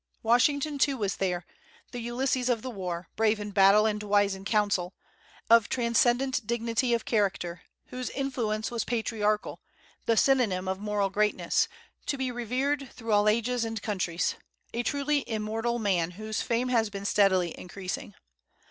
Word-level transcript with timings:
Washington, 0.23 0.79
too, 0.79 0.97
was 0.97 1.17
there, 1.17 1.45
the 1.91 1.99
Ulysses 1.99 2.49
of 2.49 2.63
the 2.63 2.71
war, 2.71 3.07
brave 3.15 3.39
in 3.39 3.51
battle 3.51 3.85
and 3.85 4.01
wise 4.01 4.33
in 4.33 4.45
council, 4.45 4.95
of 5.47 5.69
transcendent 5.69 6.47
dignity 6.47 6.95
of 6.95 7.05
character, 7.05 7.61
whose 7.89 8.09
influence 8.09 8.71
was 8.71 8.83
patriarchal, 8.83 9.61
the 10.07 10.17
synonym 10.17 10.67
of 10.67 10.79
moral 10.79 11.11
greatness, 11.11 11.67
to 12.07 12.17
be 12.17 12.31
revered 12.31 12.89
through 12.91 13.11
all 13.11 13.29
ages 13.29 13.63
and 13.63 13.83
countries; 13.83 14.33
a 14.73 14.81
truly 14.81 15.23
immortal 15.29 15.77
man 15.77 16.09
whose 16.17 16.41
fame 16.41 16.69
has 16.69 16.89
been 16.89 17.05
steadily 17.05 17.55
increasing. 17.55 18.15